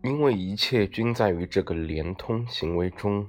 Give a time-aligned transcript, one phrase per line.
[0.00, 3.28] 因为一切均在于这个连通行为中，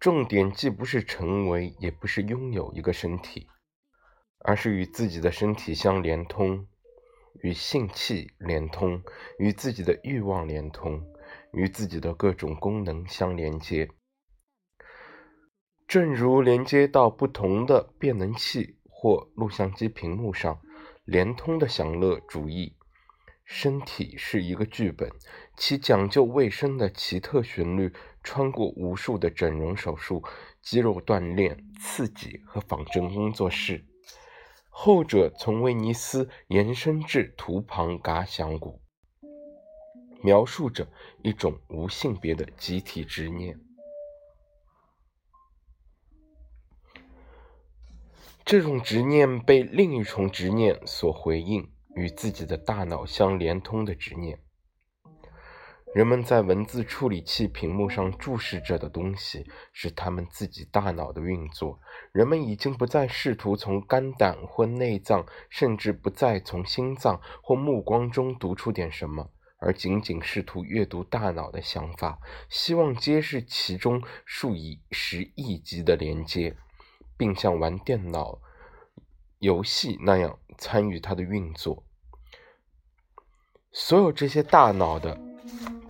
[0.00, 3.48] 重点既不是成为，也不是拥有一个身体，
[4.44, 6.66] 而是与自己的身体相连通，
[7.42, 9.02] 与性气连通，
[9.38, 11.02] 与自己的欲望连通，
[11.52, 13.88] 与自己的各种功能相连接。
[15.86, 20.60] 正如连接到不同的变能器或录像机屏幕上，
[21.04, 22.76] 连通的享乐主义。
[23.44, 25.10] 身体是一个剧本，
[25.58, 30.22] 其讲究卫生的奇特旋律穿过无数的整容手术、
[30.62, 33.84] 肌肉锻炼、刺激和仿真工作室，
[34.74, 38.80] 后者从威尼斯延伸至图庞嘎响谷，
[40.22, 40.88] 描述着
[41.22, 43.60] 一种无性别的集体执念。
[48.44, 51.70] 这种执念被另一重执念所回应。
[51.94, 54.40] 与自己的大脑相连通的执念。
[55.94, 61.78] 人们在文字处理器屏幕上注视着的东西，是他们自己大脑的运作。
[62.12, 76.56] 人们已经不再试图从肝胆或内脏，甚至不再从心脏或目光中读出点什么，而仅仅试图阅读大脑的想法，希望揭示其中数以十亿级的连接，
[77.18, 78.38] 并像玩电脑
[79.38, 80.38] 游戏那样。
[80.58, 81.82] 参与它的运作，
[83.72, 85.18] 所有这些大脑的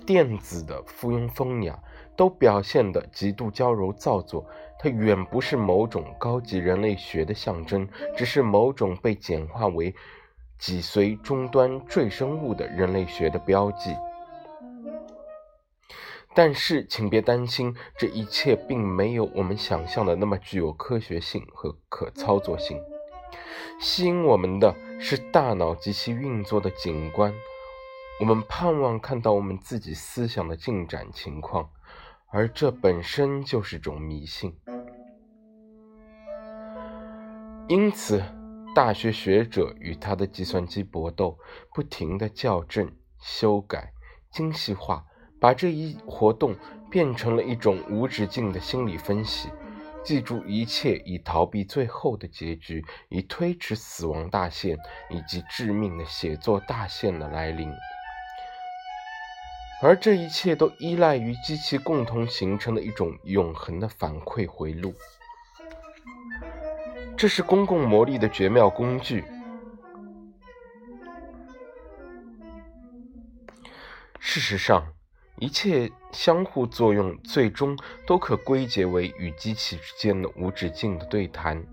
[0.06, 1.78] 电子的附庸风雅，
[2.16, 4.44] 都表现得极度娇柔造作。
[4.78, 9.94] 它远不是某种高级人类学的象征，只是某种被简化为
[10.58, 13.94] 脊髓终端赘生物的人类学的标记。
[16.34, 22.80] 但是，请别担心，这一切并没有我们想象的那么具有科学性和可操作性。
[23.78, 27.32] 吸引我们的是大脑及其运作的景观，
[28.20, 31.68] 我们盼望看到我们自己思想的进展情况，
[32.28, 34.56] 而这本身就是种迷信。
[37.68, 38.22] 因此，
[38.74, 41.36] 大学学者与他的计算机搏斗，
[41.74, 43.92] 不停的校正、修改、
[44.30, 45.04] 精细化，
[45.40, 46.54] 把这一活动
[46.90, 49.48] 变成了一种无止境的心理分析。
[50.04, 54.76] 记住一切，以逃避最后的结局，以推迟死亡大限
[55.10, 57.72] 以及致命的写作大限的来临。
[59.82, 64.94] 而这一切都依赖于机器共同形成的一种永恒的反馈回路。
[67.16, 69.24] 这是公共魔力的绝妙工具。
[74.18, 74.86] 事实上。
[75.38, 77.76] 一切相互作用，最终
[78.06, 81.66] 都可归结为与机器之间的无止境的对谈。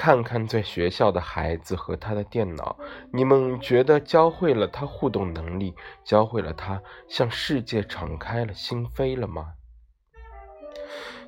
[0.00, 2.78] 看看在学校的孩子和他的电脑，
[3.12, 9.54] 你们觉得教会了他互动能力，教会了他向世界敞开了心扉了吗？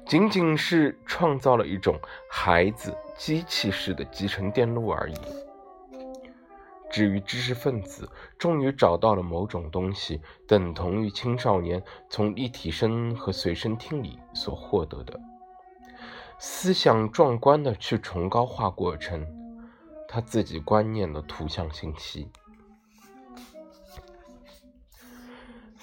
[0.07, 1.99] 仅仅是创造了一种
[2.31, 5.17] 孩子机器式的集成电路而已。
[6.93, 8.09] 至于知识分子
[8.39, 15.19] 终于找到了某种东西，等同于青少年从立体声和随身听里所获得的
[16.43, 19.27] 思想壮观的去崇高化过程，
[20.09, 22.31] 他自己观念的图像信息，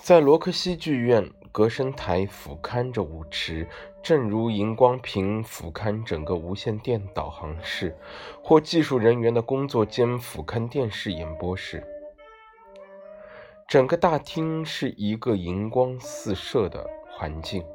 [0.02, 1.32] 在罗克西剧院。
[1.50, 3.68] 隔声台俯瞰着舞池，
[4.04, 7.98] 正如荧光屏俯瞰整个无线电导航室，
[8.44, 11.84] 或技术人员的工作间俯瞰电视演播室。
[13.68, 17.66] 整个大厅是一个荧光四射的环境，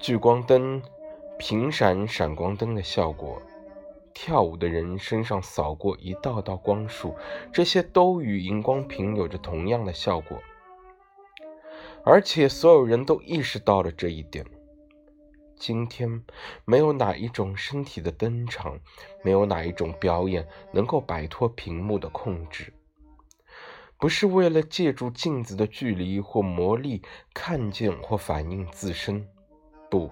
[0.00, 0.82] 聚光灯、
[1.38, 3.40] 频闪闪光灯的效果，
[4.12, 7.14] 跳舞的人身上扫过一道道光束，
[7.52, 10.36] 这些都与荧光屏有着同样的效果。
[12.04, 14.44] 而且所有人都意识到了这一点。
[15.54, 16.24] 今天，
[16.64, 18.78] 没有哪一种身体的登场，
[19.22, 22.72] 没有哪一种表演能够摆脱屏幕的控制。
[23.96, 27.02] 不是为了借助镜子的距离或魔力
[27.32, 29.28] 看见或反映自身，
[29.90, 30.10] 不，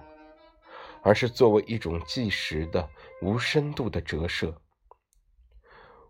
[1.07, 2.89] 而是作为一种即时的
[3.21, 4.53] 无深度的折射。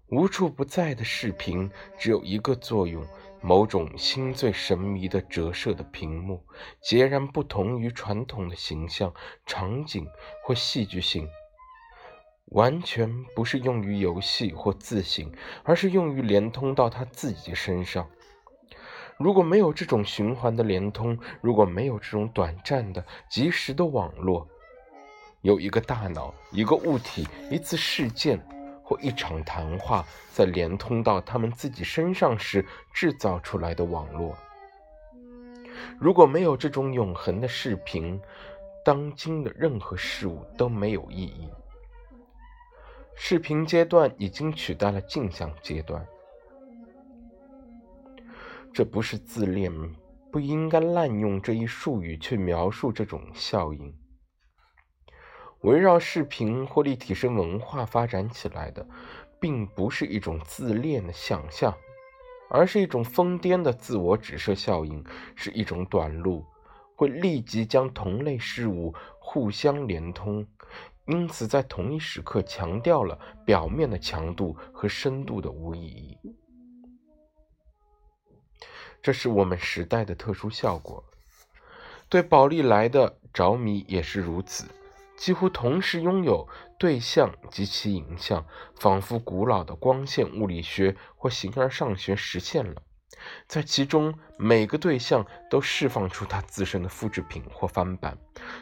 [0.08, 3.06] 无处不在的视频只有一个作用。
[3.40, 6.44] 某种心醉神迷的折射的屏幕，
[6.82, 9.14] 截然不同于传统的形象、
[9.46, 10.08] 场景
[10.44, 11.30] 或戏剧性。
[12.46, 15.32] 完全不是用于游戏或自省，
[15.64, 18.10] 而是用于连通到他自己身上。
[19.20, 24.50] 如果没有这种循环的连通，如果没有这种短暂的、及时的网络，
[25.48, 28.38] 有一个大脑、一个物体、一次事件
[28.84, 34.36] 或一场谈话，在连通到他们自己身上时制造出来的网络。
[35.98, 38.20] 如果没有这种永恒的视频，
[38.84, 41.48] 当今的任何事物都没有意义。
[43.16, 46.06] 视频阶段已经取代了镜像阶段。
[48.74, 49.72] 这不是自恋，
[50.30, 53.96] 不应该滥用这一术语去描述这种效应。
[55.62, 58.88] 围绕视频或立体声文化发展起来的，
[59.40, 61.76] 并不是一种自恋的想象，
[62.50, 65.04] 而是一种疯癫的自我指涉效应，
[65.36, 66.46] 是一种短路，
[66.96, 70.46] 会立即将同类事物互相连通，
[71.08, 76.18] 因此在同一时刻强调了表面的强度和深度的无意义。
[79.02, 81.04] 这是我们时代的特殊效果。
[82.10, 84.66] 对宝丽来的着迷也是如此，
[85.18, 86.48] 几乎同时拥有
[86.78, 92.84] 对象及其影像，仿佛古老的光线物理学或形而上学实现了，
[93.48, 98.18] 在其中每个对象都释放出它自身的复制品或翻版，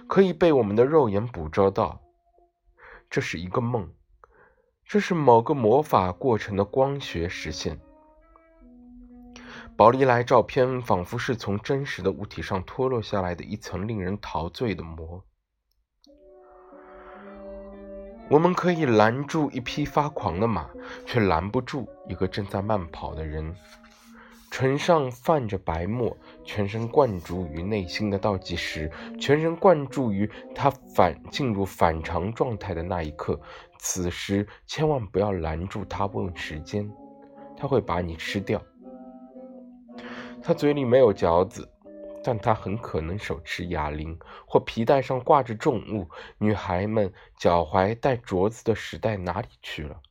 [0.08, 2.02] 可以被我们的肉眼捕捉到。
[3.10, 3.94] 这是一个梦，
[4.86, 7.80] 这是某个魔法过程的光学实现。
[9.76, 15.22] 宝丽来照片仿佛是从真实的物体上脱落下来的一层令人陶醉的膜。
[18.28, 20.68] 我们可以拦住一匹发狂的马，
[21.06, 23.56] 却拦不住一个正在慢跑的人。
[24.50, 28.90] 唇上泛着白沫，全神贯注于内心的倒计时，
[29.20, 33.40] 全神贯注于他反进入反常状态的那一刻。
[33.78, 36.90] 此时千万不要拦住他问时间，
[37.58, 38.62] 他会把你吃掉。
[40.42, 41.70] 他嘴里没有嚼子，
[42.28, 44.18] 但他很可能手持哑铃，
[44.48, 46.10] 或皮带上挂着重物。
[46.40, 50.02] 女孩们脚踝戴镯子的时代哪里去了？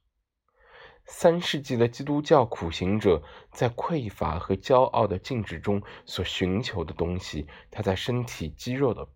[1.07, 3.21] 三世纪的基督教苦行者
[3.51, 9.09] 在匮乏和骄傲的静止中所寻求的东西，他在身体肌肉的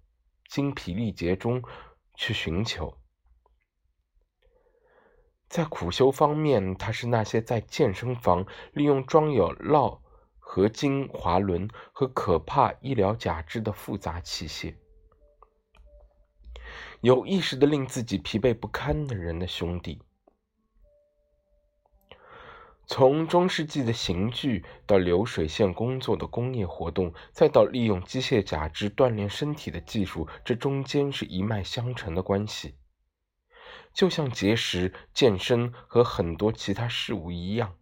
[0.49, 1.63] 精疲力竭中
[2.17, 2.99] 去寻求。
[5.49, 10.01] 在苦修方面，他是那些在健身房利用装有烙。
[10.51, 14.75] 合金滑轮和可怕医疗假肢的复杂器械，
[17.03, 20.01] 有意识的令自己疲惫不堪的人的兄弟。
[22.87, 32.75] 从中世纪的刑具到流水线工作的工业活动，再到利用机械假肢锻炼身体的技术，这中间是一脉相承的关系，
[33.93, 37.75] 就像节食、健身和很多其他事物一样。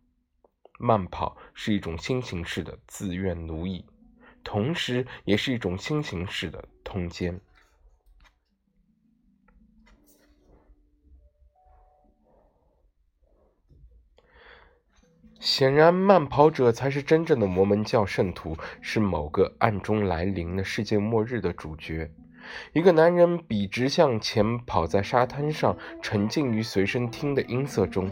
[0.78, 3.84] 慢跑是一种新形式的自愿奴役，
[4.44, 7.40] 同时也是一种新形式的通奸。
[15.38, 22.11] 显然，慢跑者才是真正的摩门教圣徒，是某个暗中来临的世界末日的主角。
[22.73, 28.11] 一个男人笔直向前跑在沙滩上，沉浸于随身听的音色中。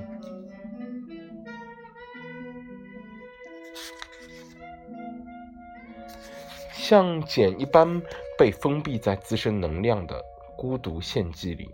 [6.72, 8.02] 像茧一般
[8.38, 10.22] 被封闭在自身能量的
[10.56, 11.70] 孤独献祭里，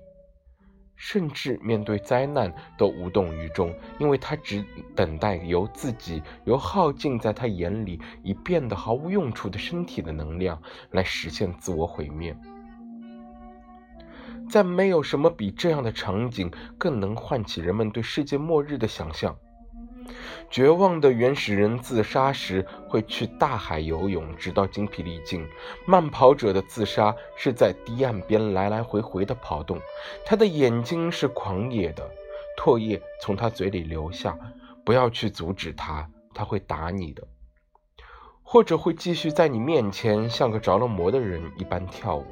[0.95, 4.65] 甚至面对灾难都无动于衷，因为他只
[4.95, 12.37] 等待由自己由耗尽在他眼里已变得毫无用处的身体的能量来实现自我毁灭。
[14.49, 19.37] 再没有什么比这样的场景更能唤起人们对世界末日的想象。
[20.51, 25.47] 绝望的原始人自杀时会去大海游泳，直到精疲力尽。
[25.87, 29.79] 慢跑者的自杀是在堤岸边来来回回的跑动。
[30.25, 32.11] 他的眼睛是狂野的，
[32.59, 34.37] 唾液从他嘴里流下。
[34.83, 37.23] 不要去阻止他，他会打你的，
[38.43, 42.27] 或者会继续在你面前像个着了魔的人一般跳舞。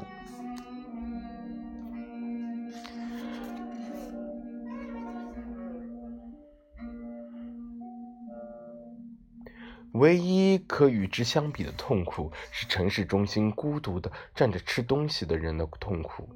[9.98, 16.28] 唯一可与之相比的痛苦，是城市中心孤独的站着吃东西的人的痛苦。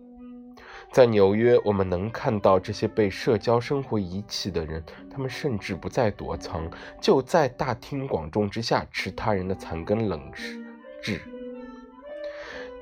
[0.91, 6.69] 在纽约，我们能看到这些被社交生活遗弃的人，他们甚至不再躲藏，
[7.01, 10.21] 就在大庭广众之下吃他人的残羹冷
[11.01, 11.23] 炙。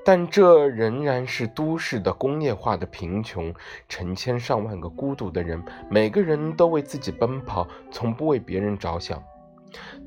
[0.02, 3.54] 但这仍然是都市的工业化的贫穷，
[3.86, 9.22] 成千上万个孤独的人，每个人都为自己奔跑，从不为别人着想。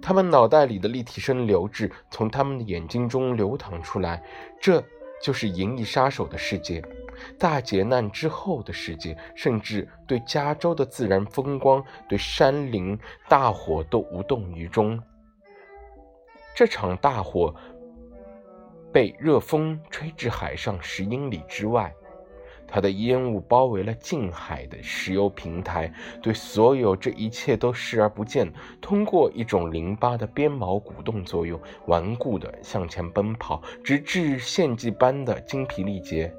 [0.02, 4.24] 他们脑袋里的立体声流质从他们的眼睛中流淌出来，
[4.62, 4.84] 这
[5.22, 6.84] 就是银翼杀手的世界，
[7.38, 15.02] 大劫难之后的世界，甚至对加州的自然风光、对山林大火都无动于衷。
[16.56, 17.54] 这场大火。
[18.92, 21.92] 被热风吹至海上十英里之外，
[22.74, 28.52] 它的烟雾包围了近海的石油平台，对所有这一切都视而不见。
[28.82, 36.34] 通过一种淋巴的鞭毛鼓动作用，顽固地向前奔跑，直至献祭般的精疲力竭。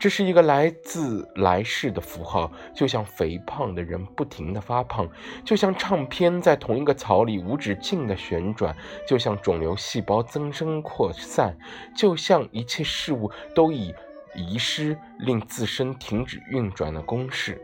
[0.00, 5.08] 这是一个来自来世的符号，就像肥胖的人不停地发胖，
[5.44, 8.74] 就像唱片在同一个槽里无止境地旋转，
[9.06, 11.56] 就像肿瘤细胞增生扩散，
[11.96, 13.94] 就像一切事物都以
[14.34, 17.60] 遗失令自身停止运转的公式。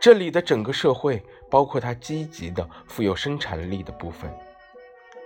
[0.00, 4.30] 这里的整个社会，包括它积极的、富有生产力的部分，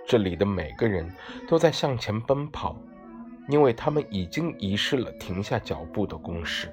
[0.07, 1.13] 这里的每个人
[1.47, 2.75] 都在向前奔跑。
[3.49, 6.71] 因为他们已经遗失了停下脚步的公式。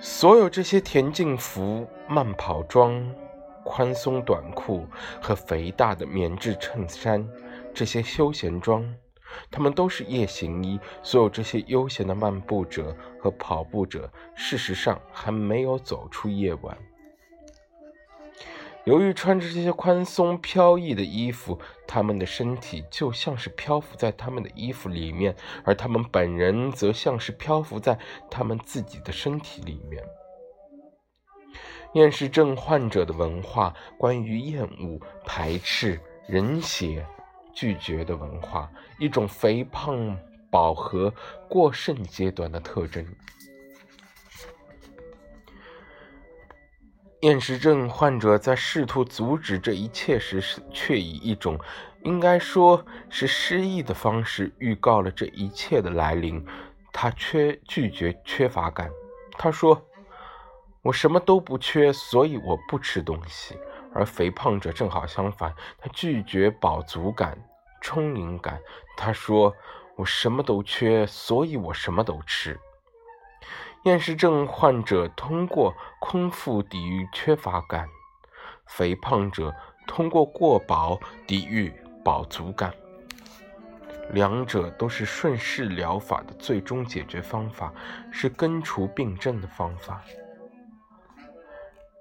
[0.00, 3.08] 所有这些田径服、慢跑装、
[3.68, 4.86] 宽松短裤
[5.20, 7.28] 和肥大的棉质衬衫，
[7.74, 8.82] 这些休闲装，
[9.50, 10.80] 他们都是夜行衣。
[11.02, 16.78] 所有这些悠闲的漫步者和跑步者，事实上还没有走出夜晚。
[18.84, 27.98] 由于穿着这些宽松飘逸的衣服，他们的身体就像是漂浮在他们的衣服里面，而他们本人则像是漂浮在
[28.30, 30.02] 他们自己的身体里面。
[31.94, 37.04] 厌食症患者的文化，关于厌恶、排斥、人血、
[37.52, 40.16] 拒绝的文化，一种肥胖、
[40.50, 41.12] 饱和、
[41.48, 43.04] 过剩阶段的特征。
[47.22, 50.40] 厌食症患者在试图阻止这一切时，
[50.70, 51.58] 却以一种
[52.04, 56.44] 应该说是失意的方式预告了这一切的来临。
[56.92, 58.88] 他缺拒绝缺乏感。
[59.32, 59.80] 他说
[60.82, 63.56] ：“我什么都不缺，所以我不吃东西。”
[63.94, 67.38] 而肥胖者正好相反，他拒绝饱足感、
[67.80, 68.60] 充盈感。
[68.96, 69.54] 他说
[69.96, 72.60] ：“我什么都缺，所以我什么都吃。”
[73.84, 77.88] 厌食症患者通过空腹抵御缺乏感，
[78.66, 79.54] 肥胖者
[79.86, 81.72] 通过过饱抵御
[82.04, 82.72] 饱足感。
[84.10, 87.72] 两者都是顺势疗法的最终解决方法，
[88.12, 90.02] 是根除病症的方法。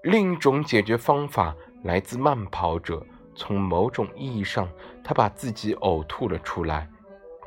[0.04, 4.70] 另一种解决方法来自慢跑者，从某种意义上，
[5.04, 6.88] 他把自己呕吐了出来，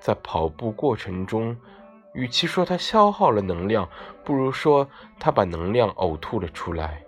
[0.00, 1.56] 在跑步过程中。
[2.12, 3.88] 与其说他消耗了能量，
[4.24, 4.88] 不如说
[5.18, 7.02] 他把能量呕吐了出来。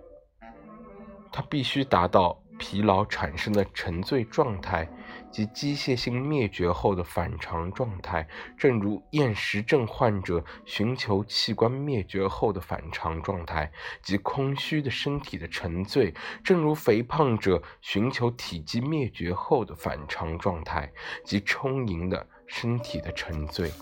[1.32, 4.88] 他必须达到疲劳产生的沉醉状态
[5.32, 13.72] 及机械性灭绝后的反常状态，正如厌食症患者寻求器官灭绝后的反常状态
[14.02, 20.92] 及空虚的身体的沉醉，正如肥胖者寻求体积灭绝后的反常状态
[21.24, 23.72] 及充盈的身体的沉醉。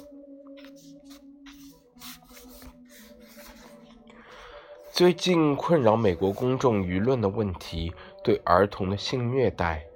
[4.92, 7.92] 最近困扰美国公众舆论的问题，
[8.23, 9.89] 对儿童的性虐待。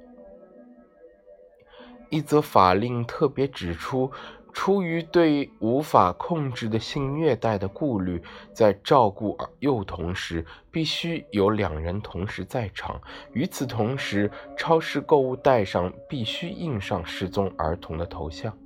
[2.14, 4.08] 一则法令特别指出，
[4.52, 13.00] 出于对无法控制的性虐待的顾虑，在照顾幼童时，必须有两人同时在场。
[13.32, 18.56] 与此同时，超市购物袋上必须印上失踪儿童的头像。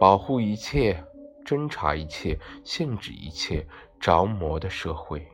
[0.00, 1.04] 保护一切，
[1.46, 3.64] 侦查一切，限制一切。
[4.00, 5.26] 着魔的社会，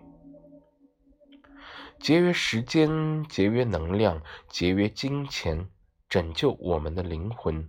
[2.01, 5.69] 节约时间，节约能量，节约金钱，
[6.09, 7.69] 拯救我们的灵魂。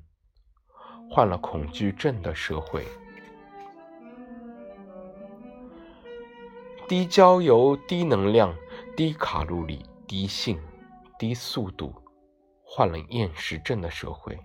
[1.09, 2.87] 患了恐惧症的社会，
[6.87, 8.55] 低焦油、低能量、
[8.95, 10.57] 低卡路里、低性、
[11.19, 11.93] 低速度，
[12.63, 14.39] 患了厌食症的社会。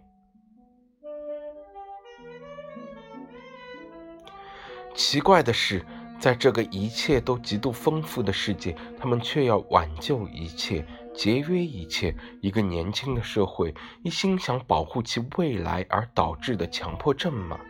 [4.96, 5.86] 奇怪的是。
[6.18, 12.14] 在这个一切都极度丰富的世界，他们却要挽救一切、节约一切。
[12.40, 17.60] 一个年轻的社会，一心想保护其未来而导致的强迫症吗？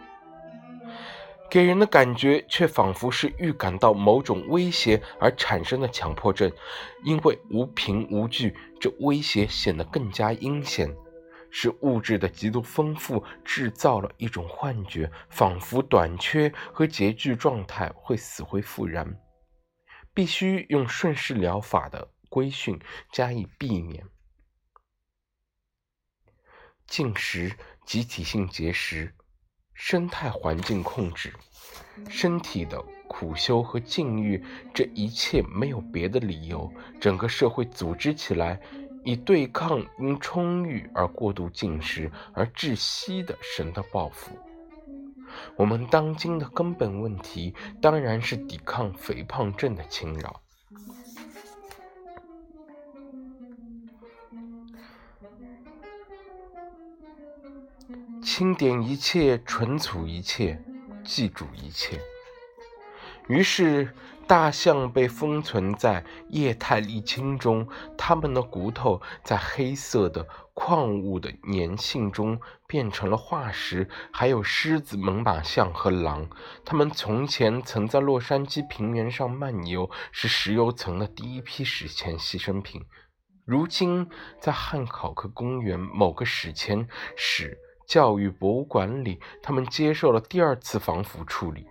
[1.49, 6.50] 给人的感觉却仿佛是预感到某种威胁而产生的强迫症，
[7.05, 10.93] 因为无凭无据，这威胁显得更加阴险。
[11.58, 19.18] 是物质的极度丰富制造了一种幻觉，仿佛短缺和拮据状态会死灰复燃，
[20.12, 22.78] 必须用顺势疗法的规训
[23.10, 24.04] 加以避免。
[26.86, 27.50] 进食、
[27.86, 29.14] 集体性节食。
[29.72, 31.34] 生态环境控制，
[32.08, 36.72] 身体的苦修和禁欲，这一切没有别的理由。
[36.98, 38.58] 整个社会组织起来，
[39.06, 44.36] 以对抗因充裕而过度进食而窒息的神的报复。
[45.54, 50.42] 我们当今的根本问题，当然是抵抗肥胖症的侵扰。
[58.20, 60.60] 清点一切，存储一切，
[61.04, 62.00] 记住一切。
[63.28, 63.94] 于是，
[64.26, 73.88] 大象被封存在液态沥青中，它们的骨头在黑色的矿物的粘性中变成了化石。
[74.12, 76.28] 还有狮子、猛犸象和狼，
[76.64, 82.85] 它们从前曾在洛杉矶平原上漫游，是石油层的第一批史前牺牲品。
[83.45, 84.09] 如今，
[84.40, 87.56] 在汉考克公园某个史前史。
[87.87, 91.68] 教育博物馆里，他们接受了第二次防腐处理。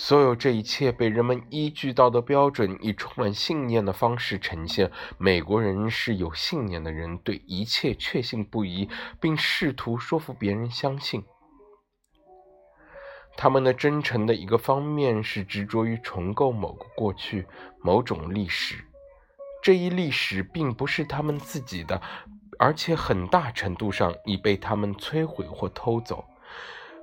[0.00, 4.92] 所有这一切被人们依据道德标准，以充满信念的方式呈现。
[5.18, 8.88] 美国人是有信念的人，对一切确信不疑，
[9.20, 11.24] 并试图说服别人相信。
[13.36, 17.44] 他们的真诚的一个方面是执着于重构某个过去、
[17.82, 18.76] 某种历史。
[19.60, 22.00] 这一历史并不是他们自己的。
[22.60, 26.24] 而且很大程度上已被他们摧毁或偷走。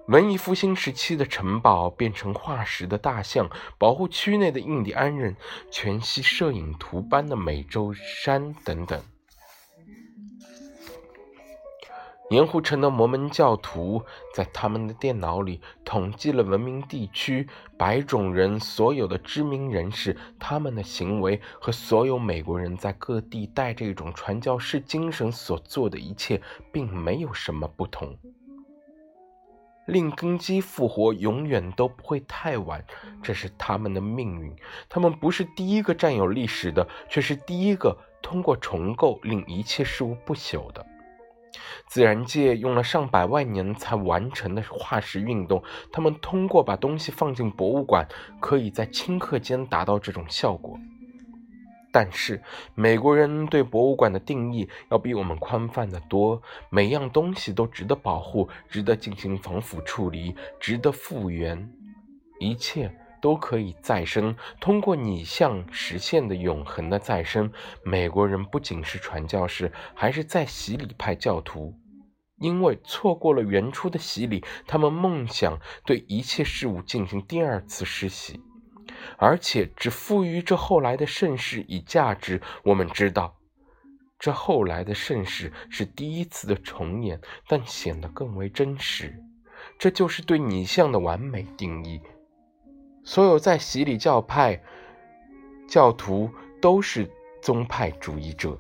[0.08, 5.36] 文艺复兴时期的城堡变成化石的大象，保护区内的印第安人，
[5.72, 9.02] 全息摄影图般的美洲山等等。
[12.32, 26.40] 盐湖城的摩门教徒在他们的电脑里统计了文明地区白种人所有的知名人士，他们的行为和所有美国人在各地带这种传教士精神所做的一切，
[26.72, 28.16] 并没有什么不同。
[29.86, 32.84] 令根基复活永远都不会太晚，
[33.22, 34.56] 这是他们的命运。
[34.90, 40.86] 他们不是第一个占有历史的，却是第一个通过重构令一切事物不朽的。
[41.88, 48.08] 自然界用了上百万年才完成的化石运动，他们通过把东西放进博物馆，
[48.40, 50.78] 可以在顷刻间达到这种效果。
[51.96, 61.72] 但是美国人对博物馆的定义要比我们宽泛的多，每样东西都值得保护，值得进行防腐处理，值得复原，
[62.42, 62.92] 一切。
[63.22, 67.52] 都可以再生，通过拟像实现的永恒的再生。
[67.84, 71.74] 美国人不仅是传教士，还是在洗礼派教徒，
[72.38, 78.40] 因为错过了原初的洗礼，他们梦想对一切事物进行第二次施洗，
[79.18, 82.42] 而且只赋予这后来的盛世以价值。
[82.64, 83.36] 我们知道，
[84.18, 89.22] 这后来的盛世是第一次的重演，但显得更为真实。
[89.78, 92.02] 这就是对拟像的完美定义。
[93.04, 94.62] 所有在洗礼教派
[95.68, 96.30] 教徒
[96.62, 97.10] 都是
[97.42, 98.58] 宗派主义者，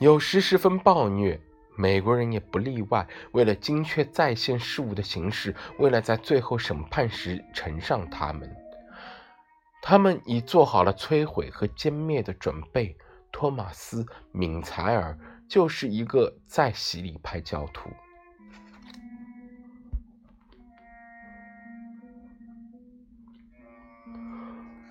[0.00, 1.40] 有时十分暴虐，
[1.76, 3.06] 美国人也不例外。
[3.32, 8.54] 为了精确再现事物的形式，为了在最后审判时呈上他们，
[9.82, 12.96] 他们已做好了摧毁和歼灭的准备。
[13.32, 17.90] 托马斯·敏采尔就是一个在洗礼派教徒。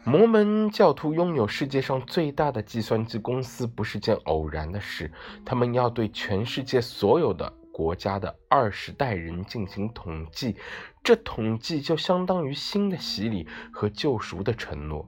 [0.06, 5.10] 摩门教徒拥有世界上最大的计算机公司不是件偶然的事。
[5.46, 10.58] 他们要对全世界所有的国家的二十代人进行统计，
[11.02, 15.08] 这统计就相当于新的洗礼和救赎的承诺。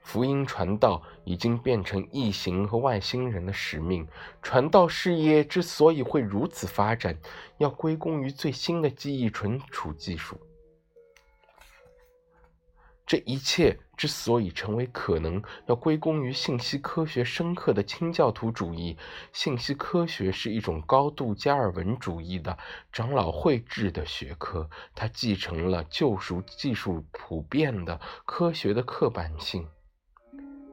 [0.00, 4.08] 福音传道已经变成异形和外星人的使命。
[4.40, 7.18] 传道事业之所以会如此发展，
[7.58, 10.40] 要归功于最新的记忆存储技术。
[13.06, 18.96] 这一切之所以成为可能，要归功于信息科学深刻的清教徒主义。
[19.32, 22.58] 信息科学是一种高度加尔文主义的
[22.92, 29.68] 长老会制的学科，它继承了救赎技术普遍的科学的刻板性。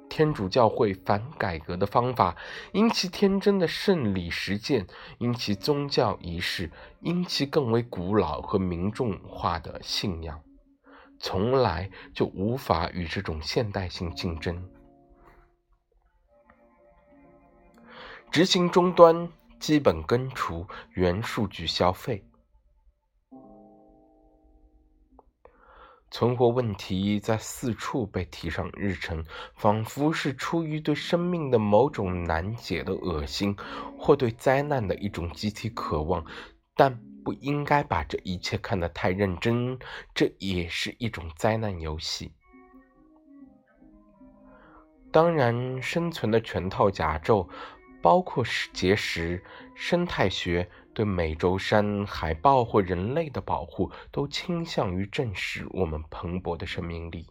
[0.09, 2.35] 天主教会反改革的方法，
[2.71, 4.85] 因其天真的圣礼实践，
[5.17, 10.39] 因其宗教仪式，因其更为古老和民众化的信仰，
[11.23, 14.61] 从来就无法与这种现代性竞争。
[18.29, 22.21] 执行终端，基本根除，原数据消费。
[26.11, 29.23] 存活问题在四处被提上日程，
[29.55, 33.55] 仿佛是出于对生命的某种难解的恶心，
[33.97, 36.25] 或对灾难的一种集体渴望。
[36.75, 39.79] 但不应该把这一切看得太认真，
[40.13, 42.33] 这也是一种灾难游戏。
[45.11, 47.47] 当然，生存的全套甲胄，
[48.01, 49.43] 包括结石、
[49.75, 50.69] 生态学。
[50.95, 57.27] 对美洲山海豹或人类的保护，都倾向于证实我们蓬勃的生命力。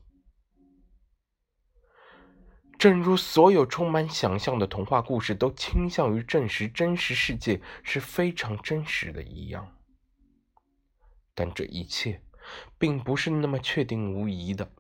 [2.76, 9.72] 正如所有充满想象的童话故事都倾向于证实真实世界是非常真实的一样。
[11.34, 12.20] 但这一切
[12.78, 14.70] 并不是那么确定无疑的，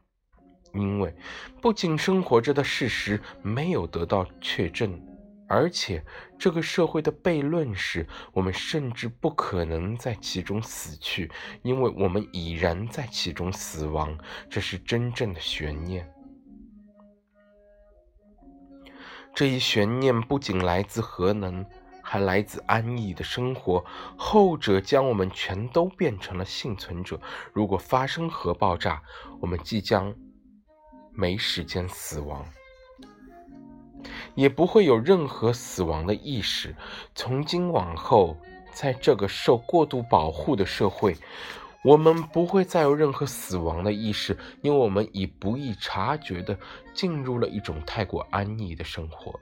[0.74, 1.14] 因为
[1.60, 5.00] 不仅生活着的事实没有得到确证。
[5.48, 6.02] 而且，
[6.38, 11.30] 这个社会的悖论是：我们甚至不可能在其中死去，
[11.62, 14.16] 因为我们已然在其中死亡。
[14.48, 16.10] 这是真正的悬念。
[19.34, 21.66] 这一悬念不仅来自核能，
[22.12, 23.82] 还来自安逸的生活。
[24.18, 27.18] 后者将我们全都变成了幸存者。
[27.54, 29.00] 如果发生核爆炸，
[29.40, 30.14] 我们即将
[31.10, 32.44] 没时间死亡。
[34.34, 36.76] 也不会有任何死亡的意识。
[37.14, 38.36] 从今往后，
[38.74, 41.16] 在这个受过度保护的社会，
[41.82, 46.58] 我们不会再有任何死亡的意识，因为我们已不易察觉地
[46.92, 49.40] 进入了一种太过安逸的生活。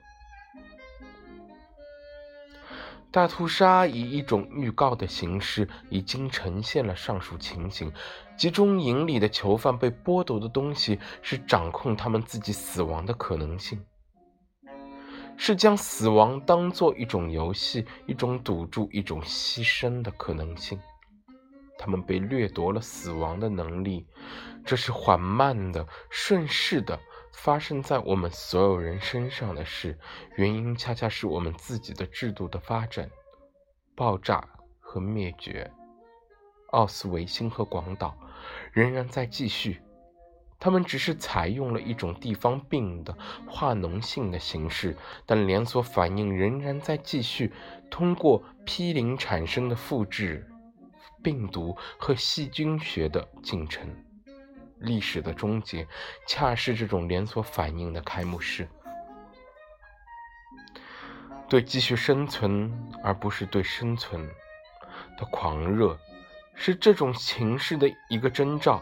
[3.11, 7.91] 大屠杀以一种预告的形式已经呈现了上述情形：
[8.37, 13.83] 集中营里的囚犯被剥夺的东西是掌控他们自己死亡的可能性。
[15.35, 20.79] 是将死亡当做一种游戏、一种赌注、一种牺牲的可能性。
[21.77, 24.05] 他们被掠夺了死亡的能力，
[24.63, 26.97] 这是缓慢的、顺势的
[27.31, 29.97] 发生在我们所有人身上的事。
[30.35, 33.09] 原因恰恰是我们自己的制度的发展、
[33.95, 34.47] 爆炸
[34.79, 35.71] 和灭绝。
[36.71, 38.15] 奥斯维辛和广岛
[38.71, 39.81] 仍然在继续。
[40.59, 43.17] 他们只是采用了一种地方病的
[43.47, 47.51] 化脓性的形式，但连锁反应仍然在继续。
[47.89, 50.47] 通过批零产生的复制
[51.23, 53.89] 病毒和细菌学的进程，
[54.81, 55.87] 历史的终结
[56.27, 58.67] 恰是这种连锁反应的开幕式。
[61.47, 62.71] 对继续生存
[63.03, 64.27] 而不是对生存
[65.17, 65.97] 的狂热，
[66.55, 68.81] 是这种形式的一个征兆。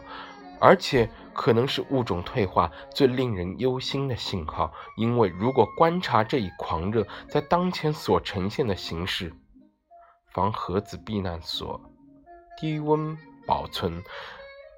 [0.62, 9.32] 而且可能是物种退化最令人忧心的信号，因为如果观察这一狂热在当前所呈现的形式——
[10.34, 11.80] 防核子避难所、
[12.60, 14.02] 低温保存、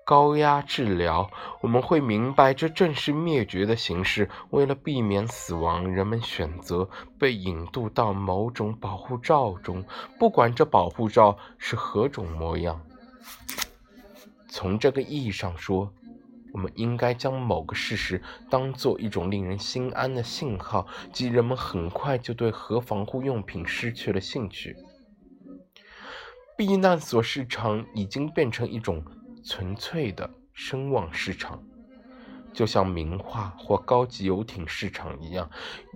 [0.05, 4.29] 高压治疗，我们会明白这正是灭绝的形式。
[4.51, 6.88] 为了避免死亡，人们选择
[7.19, 9.85] 被引渡到某种保护罩中，
[10.19, 12.81] 不管这保护罩是何种模样。
[14.49, 15.93] 从这个意义上说，
[16.53, 24.77] 我们应该将某个事实当做一种令人心安的信号，即人们很快就对核防护用品失去了兴趣。
[26.55, 29.03] 避难所市场已经变成一种
[29.44, 31.62] 纯粹的声望市场。
[32.55, 35.50] 就像名画或高级游艇市场一样，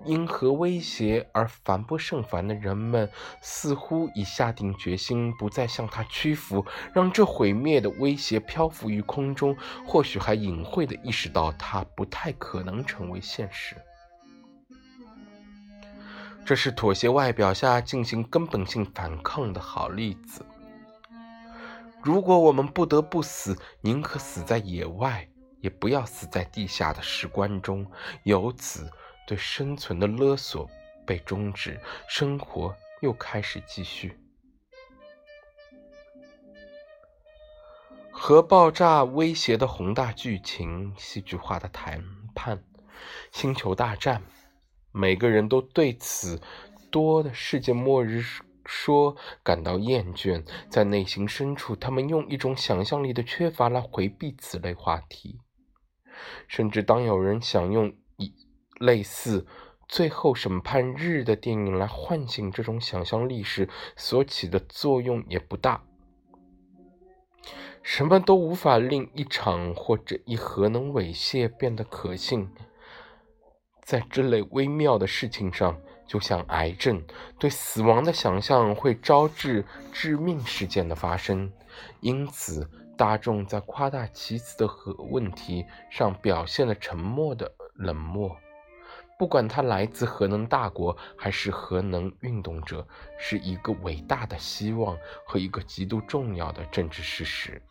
[0.07, 3.11] 因核威胁而烦不胜烦的人们，
[3.43, 9.55] 似乎已下定决心不再向它屈服，让这毁灭的威胁漂浮于空中，
[9.87, 13.77] 或许还隐晦地意识到它不太可能成为现实。
[16.43, 20.43] 这是妥协外表下进行根本性反抗的好例子。
[22.07, 25.29] 如果我们不得不死，宁可死在野外。
[25.63, 27.85] 也不要死在地下的石棺中，
[28.23, 28.89] 由此
[29.27, 30.71] 对生存的勒索
[31.05, 34.17] 被终止，生活又开始继续。
[38.13, 42.63] 核爆炸威胁的宏大剧情，戏剧化的谈判，
[43.33, 44.23] 星球大战，
[44.93, 46.41] 每个人都对此
[46.93, 48.23] 多的世界末日
[48.67, 55.39] 说感到厌倦，在内心深处，他们用一种想象力的缺乏来回避此类话题。
[56.49, 58.33] 甚至当有人想用一
[58.81, 59.41] 类似
[59.87, 65.85] 《最后审判日》的电影来唤醒这种想象力时，所起的作用也不大。
[67.83, 72.51] 什么都无法令一场或者一核能猥亵变得可信。
[73.83, 77.03] 在这类微妙的事情上，就像癌症，
[77.39, 81.51] 对死亡的想象会招致致命事件的发生。
[82.01, 88.37] 因此，大众在夸大其词的核问题上表现了沉默的冷漠。
[89.19, 92.87] 不管他来自核能大国还是核能运动者，
[93.19, 97.63] 是一个伟大的希望和一个极度重要的政治事实。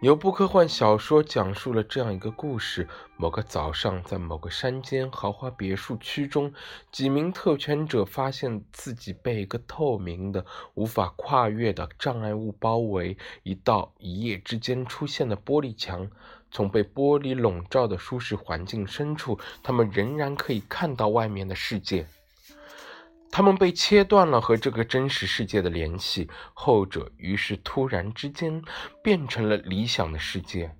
[0.00, 6.52] 有部科幻小说讲述了这样一个故事：某个早上，在某个山间豪华别墅区中，
[6.92, 13.16] 几名特权者发现自己被一个透明的、无法跨越的障碍物包围。
[13.42, 16.08] 一道一夜之间出现的玻璃墙，
[16.52, 22.06] 从被玻璃笼罩的舒适环境深处，他们仍然可以看到外面的世界。
[23.30, 28.62] 他们被切断了和这个真实世界的联系，后者于是突然之间
[29.02, 30.74] 变成了理想的世界。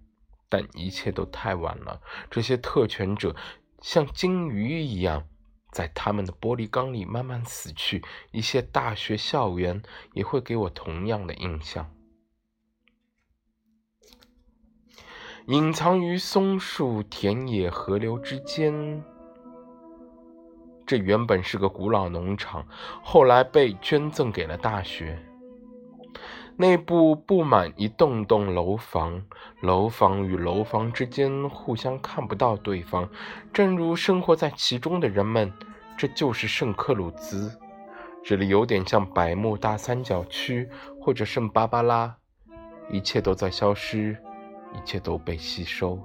[0.49, 3.37] 但一切都太晚了，这些特权者
[3.83, 5.29] 像鲸鱼一样，
[5.73, 8.03] 在他们的玻璃缸里慢慢死去。
[8.33, 9.83] 一些大学校园
[10.15, 11.95] 也会给我同样的印象。
[15.49, 19.05] 隐藏于松树、田野、河流之间。
[20.89, 22.67] 这原本是个古老农场，
[23.03, 25.19] 后来被捐赠给了大学。
[26.57, 29.23] 内部布满一栋栋楼房，
[29.61, 33.07] 楼房与楼房之间互相看不到对方，
[33.53, 35.53] 正如生活在其中的人们。
[35.99, 37.53] 这就是圣克鲁兹，
[38.25, 40.67] 这里有点像百慕大三角区
[40.99, 42.17] 或者圣巴巴拉，
[42.89, 44.17] 一切都在消失，
[44.73, 46.01] 一切都被吸收。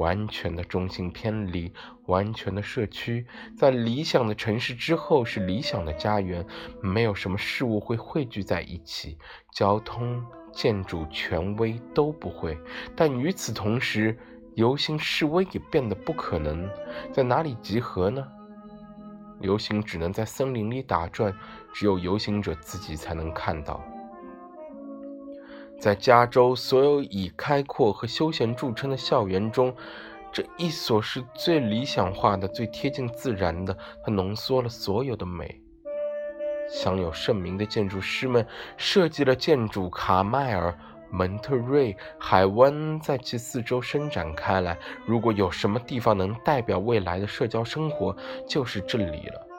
[0.00, 1.70] 完全的中心偏离，
[2.06, 6.44] 完全的社区，在理想的城市之后是理想的家园。
[6.80, 9.18] 没有什么事物会汇聚在一起，
[9.52, 12.58] 交通、建筑、权威都不会。
[12.96, 14.16] 但与此同时，
[14.54, 16.66] 游行示威也变得不可能。
[17.12, 18.26] 在哪里集合呢？
[19.40, 21.34] 游行只能在森林里打转，
[21.74, 23.82] 只有游行者自己才能看到。
[25.80, 29.74] 在加州所有以开阔和休闲著称的校园中，
[30.30, 33.74] 这一所是最理想化的、最贴近自然的。
[34.04, 35.58] 它浓缩了所有的美。
[36.70, 40.78] 享有盛名的建筑师们设计了建筑，卡迈尔、
[41.10, 44.76] 蒙特瑞、海湾在其四周伸展开来。
[45.06, 48.14] 如果有什么地方能代表未来的社交生活，
[48.46, 49.49] 就是这里了。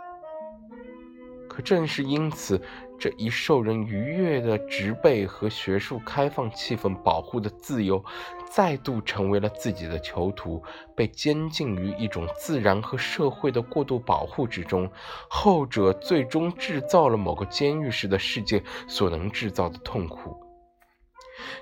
[1.62, 2.62] 正是因此，
[3.00, 8.04] 这一受人愉悦的植被和学术开放气氛保护的自由，
[8.52, 10.62] 再度成为了自己的囚徒，
[10.96, 14.90] 被监禁于一种自然和社会的过度保护之中。
[15.30, 20.36] 后者最终制造了某个监狱式的世界所能制造的痛苦。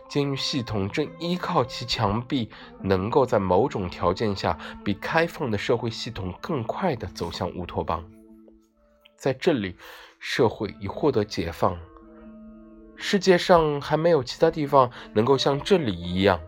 [0.10, 2.50] 监狱系统正依靠其墙壁，
[2.82, 8.04] 能够在某种条件下，比开放的社会系统更快地走向乌托邦。
[9.20, 9.76] 在这里，
[10.18, 11.78] 社会已获得解放。
[12.96, 16.40] 世界上还没有其他地方能够像这里一样，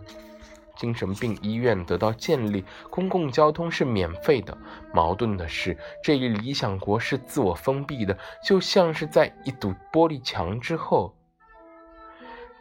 [0.77, 4.57] 精神病医院得到建立，公共交通是免费的。
[4.93, 11.13] 矛盾的是，这一理想国是自我封闭的，就像是在一堵玻璃墙之后。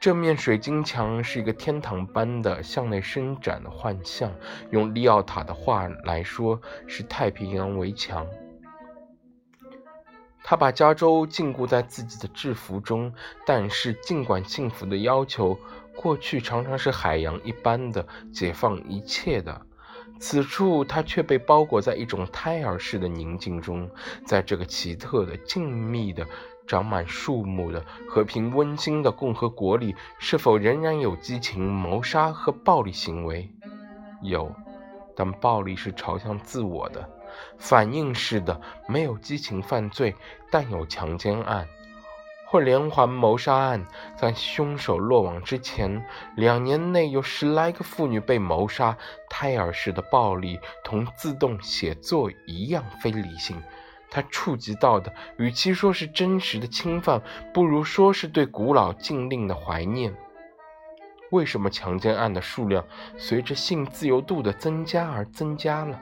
[0.00, 4.32] 这面水晶墙是一个天堂般的向内伸展的幻象，
[4.70, 8.26] 用利奥塔的话来说，是太平洋围墙。
[10.42, 13.12] 他把加州禁锢在自己的制服中，
[13.46, 15.58] 但是尽管幸福的要求
[15.96, 19.60] 过去常常是海洋一般的解放一切的，
[20.18, 23.88] 此处他却被包裹在一种胎儿式的宁静中。
[24.26, 26.26] 在这个奇特的、静谧的、
[26.66, 33.48] 长满树木的、和平温馨的共和国里，是否仍然有激情、谋杀和暴力行为？
[34.22, 34.52] 有，
[35.14, 37.08] 但暴力是朝向自我的。
[37.58, 40.14] 反应式的，没有激情犯罪，
[40.50, 41.68] 但有强奸案
[42.46, 43.86] 或连环谋杀案。
[44.16, 46.04] 在凶手落网之前，
[46.36, 48.96] 两年内有十来个妇女被谋杀。
[49.28, 53.62] 胎儿式的暴力同自动写作一样非理性。
[54.10, 57.22] 它触及到的，与其说是真实的侵犯，
[57.54, 60.12] 不如说是对古老禁令的怀念。
[61.30, 62.84] 为什么强奸案的数量
[63.16, 66.00] 随着性自由度的增加而增加了？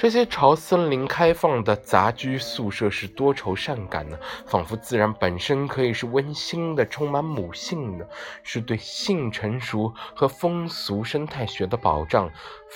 [0.00, 8.08] 这些朝森林开放的杂居宿舍是多愁善感的，仿佛自然本身可以是温馨的、充满母性的，
[8.44, 12.30] 是对性成熟和风俗生态学的保障。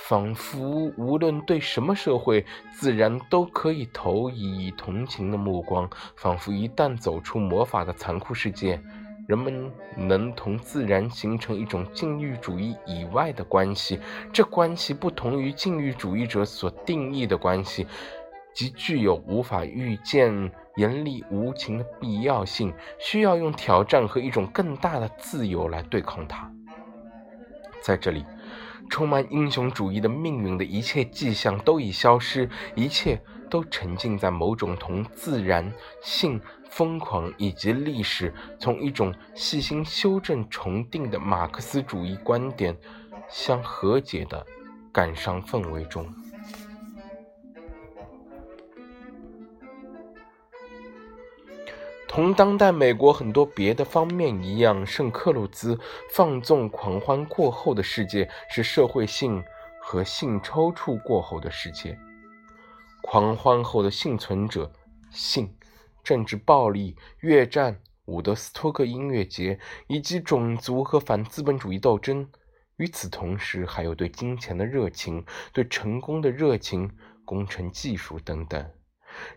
[0.09, 2.45] 仿佛无论对什么社会，
[2.77, 5.89] 自然都可以投以同情的目光。
[6.17, 8.81] 仿佛一旦走出魔法的残酷世界。
[9.25, 13.99] 人们能同自然形成一种禁欲主义以外的关系，
[14.33, 17.87] 这关系不同于禁欲主义者所定义的关系，
[18.53, 26.51] 即具有无法预见、严厉无情的必要性，需要用挑战和一种更大的自由来对抗它。
[27.81, 28.25] 在这里，
[28.89, 36.41] 充满英雄主义的命运的一切迹象都已消失，一切都沉浸在某种同自然性。
[36.75, 42.75] 疯狂以及历史从一种细心修正重定的马克思主义观点
[43.29, 44.43] 相和解的
[44.91, 46.11] 感伤氛围中，
[52.07, 55.79] 同当代美国很多别的方面一样，圣克鲁兹
[56.11, 59.43] 放纵狂欢过后的世界是社会性
[59.79, 61.95] 和性抽搐过后的世界，
[63.03, 64.71] 狂欢后的幸存者
[65.11, 65.55] 性。
[66.03, 72.29] 政治暴力、越战、伍德斯托克音乐节，以及种族和反资本主义斗争。
[72.77, 76.91] 与此同时，还有对金钱的热情、对成功的热情、
[77.23, 78.71] 工程技术等等。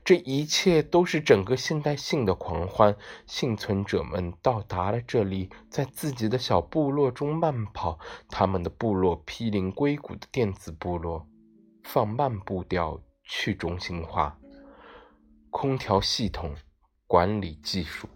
[0.02, 2.96] 这一切都是整个现代性的狂欢。
[3.26, 7.98] 幸存者们到达了这里，在自己的小部落中慢跑。
[8.30, 11.28] 他们的部落毗邻硅谷的电子部落，
[11.84, 14.38] 放慢步调，去中心化。
[15.56, 16.54] 空调系统
[17.06, 18.06] 管理技术，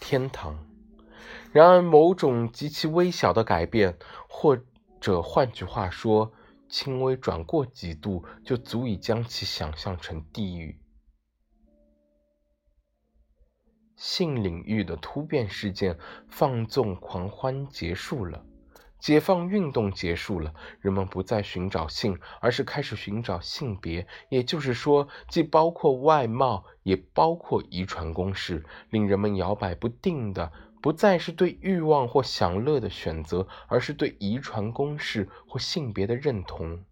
[0.00, 0.58] 天堂。
[1.52, 3.96] 然而，某种极其微小的改变，
[4.28, 4.58] 或
[5.00, 6.32] 者换句话说，
[6.68, 10.80] 轻微转过几度，就足以将其想象成地狱。
[13.94, 15.96] 性领域的突变事件，
[16.28, 18.44] 放纵狂欢结束了。
[18.98, 24.06] 解放运动结束了，人们不再寻找性，而是开始寻找性别。
[24.28, 28.64] 也就是说，既包括外貌，也包括遗传公式。
[28.90, 36.84] 令人们摇摆不定的，不再是对欲望或享乐的选择，而是对遗传公式或性别的认同。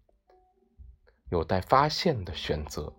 [1.29, 2.93] 有待发现的选择。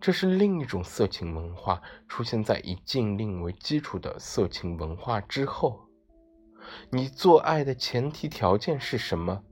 [0.00, 5.89] 这是另一种色情文化出现在以禁令为基础的色情文化之后。
[6.90, 9.42] 你做爱的前提条件是什么？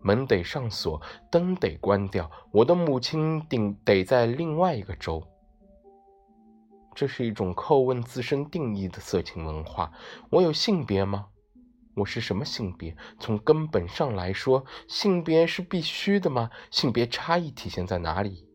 [0.00, 2.30] 门得上锁，灯得关掉。
[2.52, 5.22] 我的母亲定得在另外一个州。
[6.94, 9.92] 这是一种叩问自身定义的色情文化。
[10.30, 11.26] 我有性别吗？
[11.94, 12.96] 我是什么性别？
[13.20, 16.50] 从根本上来说，性别是必须的吗？
[16.70, 18.47] 性别差异体现在哪里？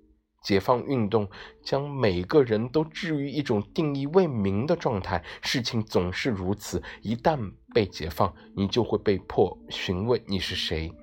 [0.44, 1.28] 解放运动
[1.64, 5.24] 将每个人都置于一种定义未明的状态。
[5.42, 10.94] 事情总是如此，一旦被解放，你就会被迫询问你是谁。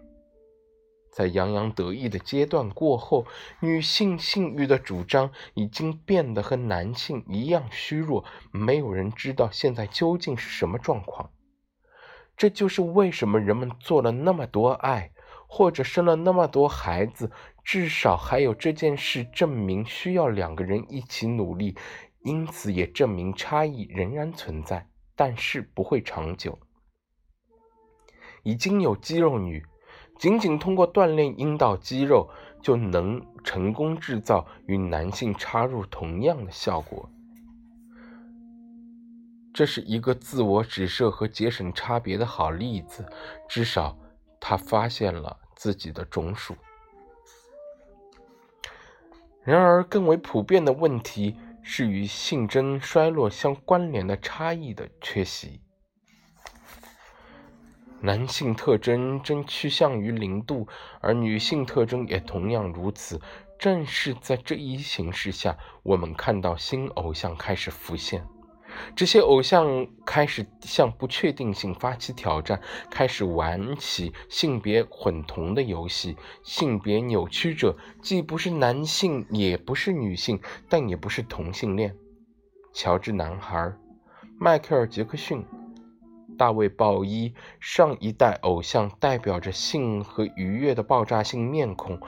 [1.12, 3.26] 在洋洋得意的阶段过后，
[3.59, 8.24] 女性性欲的主张已经变得和男性一样虚弱。
[8.53, 11.31] 没有人知道现在究竟是什么状况。
[12.37, 15.11] 这就是为什么人们做了那么多爱，
[15.48, 17.33] 或者生了那么多孩子。
[17.64, 21.76] 至少还有这件事证明需要两个人一起努力，
[22.24, 26.58] 因此也证明差异仍然存在，但是不会长久。
[28.42, 29.64] 已经有肌肉女，
[30.18, 32.30] 仅仅通过锻炼阴道肌肉
[32.62, 37.08] 就能成功制造与男性插入同样的效果。
[39.52, 43.04] 这是一个自我指涉和节省差别的好例子，
[43.48, 43.98] 至少
[44.40, 46.54] 他发现了自己的种属。
[49.50, 55.60] 然而，更为普遍的问题是与性征衰落相关联的差异的缺席。
[58.00, 60.68] 男性特征正趋向于零度，
[61.00, 63.20] 而女性特征也同样如此。
[63.58, 68.24] 正是在这一形势下，我们看到新偶像开始浮现。
[68.94, 76.16] 这些偶像开始向不确定性发起挑战，开始玩起性别混同的游戏。
[76.42, 81.94] 性别扭曲者既不是男性，也不是女性，但也不是同性恋。
[82.72, 83.72] 乔治男孩、
[84.38, 85.44] 迈克尔·杰克逊、
[86.38, 92.01] 大卫·鲍伊，上一代偶像代表着性和愉悦的爆炸性面孔，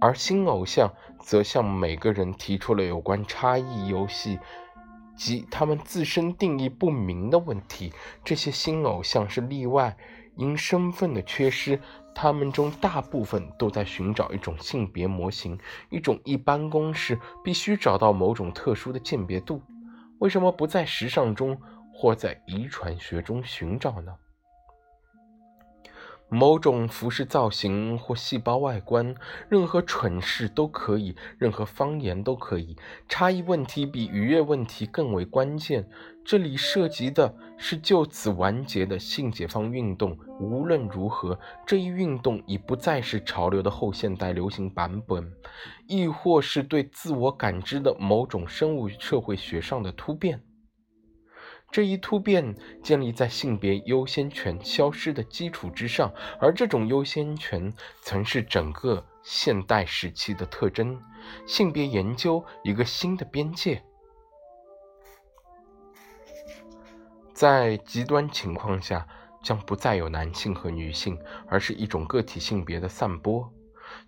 [0.00, 4.38] 而新偶像则向每个人提出了有关差异游戏。
[5.16, 7.92] 及他们自身定义不明的问题。
[8.24, 9.96] 这些新偶像是例外，
[10.36, 11.78] 因身份的缺失，
[12.14, 15.58] 他们中大部分都在寻找一种性别模型，
[15.90, 19.62] 一种一般公式，必须找到某种特殊的鉴别度。
[20.18, 21.60] 为什么不在时尚中
[21.92, 24.14] 或在遗传学中寻找呢？
[26.32, 29.14] 某种服饰造型或细胞外观，
[29.50, 32.74] 任何蠢事都可以，任何方言都可以。
[33.06, 35.86] 差异问题比愉悦问题更为关键。
[36.24, 40.16] 这里涉及的是就此完结的性解放运动。
[40.40, 45.30] 无论如何，这一运动已不再是潮流的后现代流行版本，
[45.86, 50.40] 亦或是对自我感知的某种生物社会学上的突变。
[51.72, 61.00] 这一突变建立在性别优先权消失的基础之上，而这种优先权曾是整个现代时期的特征。
[61.46, 63.82] 性别研究一个新的边界，
[67.32, 69.06] 在极端情况下
[69.42, 71.18] 将不再有男性和女性，
[71.48, 73.50] 而是一种个体性别的散播。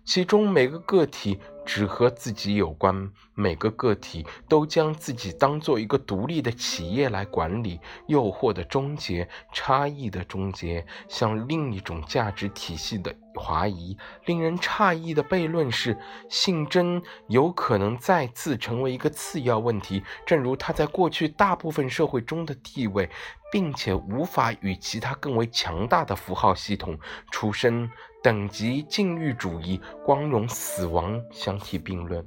[0.03, 7.79] 其中每个个体只和自己有关，每个个体都将自己当做一个独立的企业来管理。
[8.07, 13.97] 诱惑的终结，差异的终结，向另一种价值体系的华移。
[14.25, 15.97] 令人诧异的悖论是，
[16.29, 23.09] 性征有可能再次成为一个次要问题，正如它在过去大部分社会中的地位。
[23.51, 26.99] 并且无法与其他更为强大的符号系统——
[27.31, 27.89] 出生、
[28.21, 32.25] 等级、禁欲主义、光荣、死亡——相相提并论。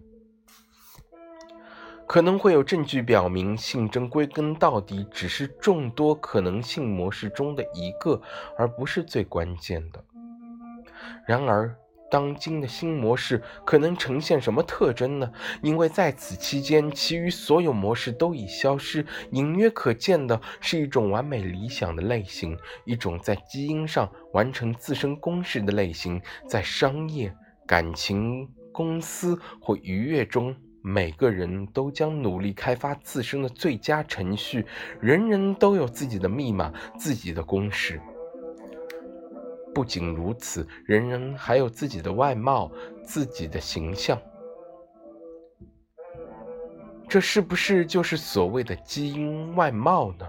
[2.06, 8.20] 可能会有证据表明，性征归根到底只是众多可能性模式中的一个，
[8.56, 10.02] 而不是最关键的。
[11.26, 11.76] 然而，
[12.10, 15.30] 当今的新模式可能呈现什么特征呢？
[15.60, 19.04] 因为在此期间，其余所有模式都已消失。
[19.32, 22.56] 隐约可见的是一种完美理想的类型，
[22.86, 26.18] 一种在基因上完成自身公式的类型。
[26.48, 28.48] 在商业、感情、
[28.78, 34.64] 公司或愉悦中，每个人都将努力开发自身的最佳程序。
[35.00, 38.00] 人人都有自己的密码，自己的公式。
[39.74, 42.70] 不仅如此，人人还有自己的外貌、
[43.02, 44.16] 自己的形象。
[47.08, 50.26] 这是不是就是所谓的基因外貌呢